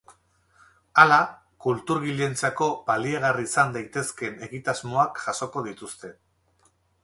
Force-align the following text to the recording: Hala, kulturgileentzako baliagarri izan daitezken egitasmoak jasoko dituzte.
Hala, 1.03 1.19
kulturgileentzako 1.65 2.71
baliagarri 2.89 3.47
izan 3.51 3.77
daitezken 3.77 4.43
egitasmoak 4.49 5.25
jasoko 5.27 5.67
dituzte. 5.71 6.15